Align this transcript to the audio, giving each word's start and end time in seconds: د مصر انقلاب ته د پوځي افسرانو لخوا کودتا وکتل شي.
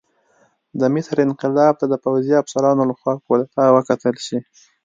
د 0.79 0.81
مصر 0.93 1.15
انقلاب 1.27 1.73
ته 1.81 1.85
د 1.89 1.93
پوځي 2.05 2.33
افسرانو 2.41 2.83
لخوا 2.91 3.13
کودتا 3.25 3.63
وکتل 3.75 4.15
شي. 4.25 4.37